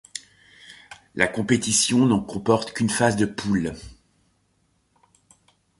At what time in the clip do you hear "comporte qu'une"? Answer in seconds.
2.19-2.89